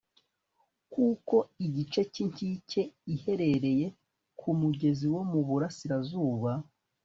kuko 0.93 1.35
igice 1.65 2.01
cy'inkike 2.11 2.81
iherereye 3.15 3.87
ku 4.39 4.47
mugezi 4.59 5.05
wo 5.13 5.21
mu 5.31 5.39
burasirazuba 5.47 6.51